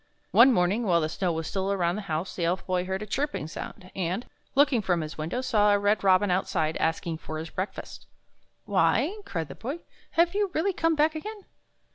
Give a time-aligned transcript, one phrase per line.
[0.31, 3.05] One morning, while the snow was still around the house, the Elf Boy heard a
[3.05, 7.51] chirping sound, and, looking from his window, saw a red robin outside asking for his
[7.51, 8.07] breakfast."
[8.65, 9.81] Why," cried the Boy,"
[10.17, 11.45] have you really come back again?